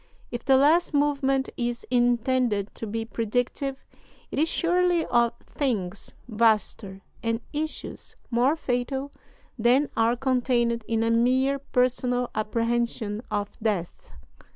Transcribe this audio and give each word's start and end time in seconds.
If 0.31 0.43
the 0.43 0.57
last 0.57 0.95
movement 0.95 1.47
is 1.57 1.85
intended 1.91 2.73
to 2.73 2.87
be 2.87 3.05
predictive, 3.05 3.85
it 4.31 4.39
is 4.39 4.49
surely 4.49 5.05
of 5.05 5.33
things 5.45 6.15
vaster 6.27 7.03
and 7.21 7.39
issues 7.53 8.15
more 8.31 8.55
fatal 8.55 9.11
than 9.59 9.89
are 9.95 10.15
contained 10.15 10.83
in 10.87 11.03
a 11.03 11.11
mere 11.11 11.59
personal 11.59 12.31
apprehension 12.33 13.21
of 13.29 13.51
death. 13.61 13.93